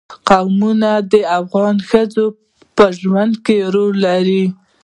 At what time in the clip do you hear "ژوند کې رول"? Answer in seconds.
3.01-3.95